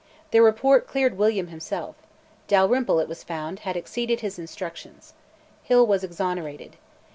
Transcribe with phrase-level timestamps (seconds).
[0.31, 1.95] Their report cleared William himself:
[2.47, 5.13] Dalrymple, it was found, had "exceeded his instructions."
[5.61, 6.75] Hill was exonerated.